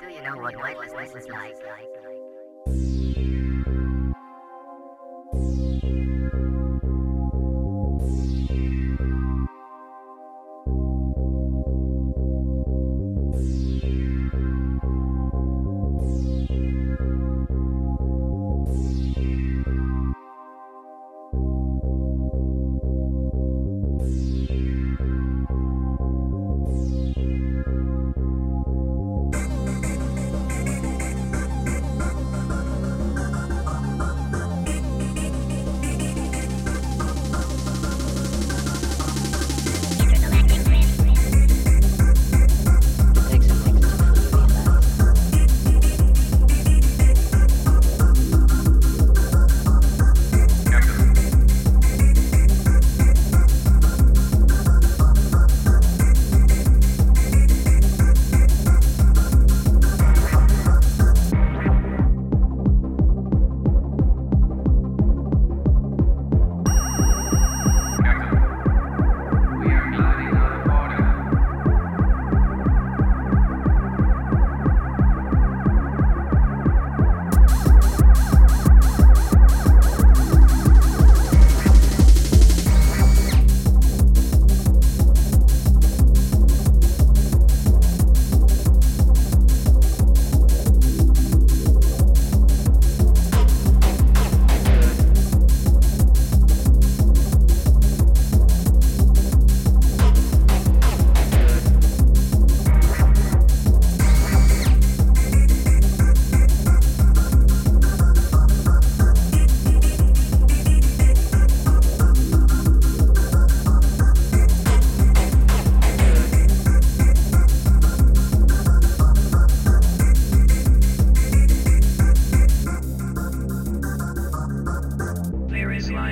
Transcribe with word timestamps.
Do 0.00 0.08
you 0.08 0.22
know 0.22 0.36
what 0.38 0.56
weightlessness 0.62 1.14
is 1.14 1.28
like? 1.28 1.56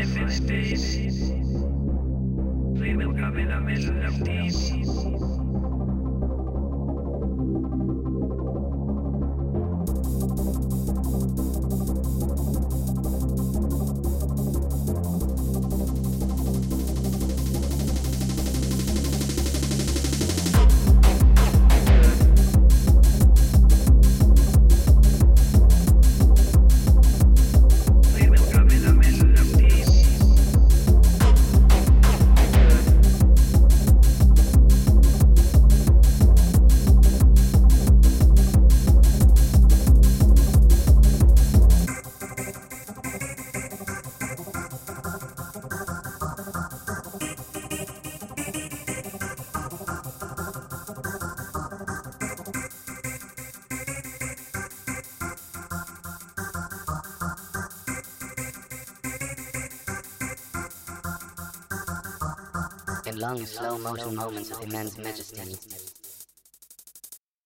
silent 0.05 0.47
days. 0.47 0.97
They 2.81 2.95
will 2.95 3.15
come 3.15 3.39
in 3.39 3.49
the 3.49 3.61
middle 3.61 4.05
of 4.05 4.25
these. 4.25 4.88
long 63.19 63.45
slow 63.45 63.79
motion 63.79 64.15
moments 64.15 64.51
of 64.53 64.63
immense 64.63 64.97
majesty, 64.97 65.57